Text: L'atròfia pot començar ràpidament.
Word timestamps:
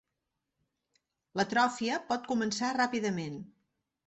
L'atròfia 1.41 1.99
pot 2.09 2.27
començar 2.33 2.71
ràpidament. 2.79 3.39